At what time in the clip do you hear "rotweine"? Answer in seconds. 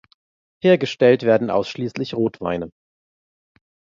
2.15-2.71